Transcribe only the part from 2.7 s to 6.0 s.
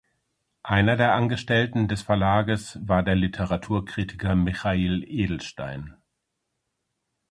war der Literaturkritiker Michail Edelstein.